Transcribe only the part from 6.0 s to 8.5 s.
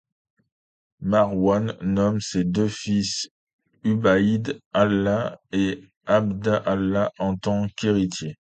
ʿAbd Allāh en tant qu'héritiers.